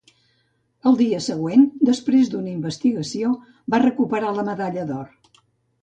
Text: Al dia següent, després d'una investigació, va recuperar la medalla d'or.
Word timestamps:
Al 0.91 0.97
dia 1.01 1.19
següent, 1.25 1.67
després 1.91 2.33
d'una 2.33 2.51
investigació, 2.55 3.37
va 3.75 3.85
recuperar 3.87 4.37
la 4.41 4.51
medalla 4.53 4.93
d'or. 4.93 5.19